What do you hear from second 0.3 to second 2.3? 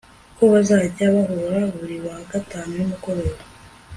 ko bazajya bahura buri wa